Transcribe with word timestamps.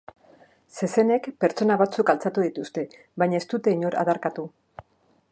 Zezenek 0.77 1.27
pertsona 1.43 1.75
batzuk 1.81 2.09
altxatu 2.13 2.45
dituzte, 2.45 2.85
baina 3.25 3.41
ez 3.43 3.49
dute 3.53 3.75
inor 3.77 3.99
adarkatu. 4.05 4.47